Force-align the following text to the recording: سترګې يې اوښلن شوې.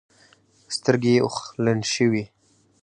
سترګې 0.75 1.11
يې 1.15 1.21
اوښلن 1.25 1.79
شوې. 1.93 2.23